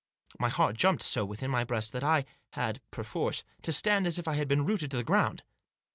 My 0.39 0.49
heart 0.49 0.77
jumped 0.77 1.03
so 1.03 1.23
within 1.25 1.51
my 1.51 1.63
breast 1.63 1.93
that 1.93 2.03
I 2.03 2.25
had, 2.53 2.81
perforce, 2.89 3.43
to 3.61 3.71
stand 3.71 4.07
as 4.07 4.17
if 4.17 4.27
I 4.27 4.33
had 4.33 4.47
been 4.47 4.65
rooted 4.65 4.89
to 4.89 4.97
the 4.97 5.03
ground. 5.03 5.43